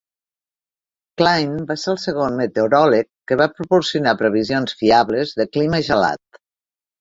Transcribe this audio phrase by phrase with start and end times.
[1.21, 6.43] Cline va ser el segon meteoròleg que va proporcionar previsions fiables de clima gelat.